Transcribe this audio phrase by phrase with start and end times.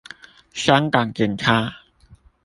[0.51, 1.77] 香港警察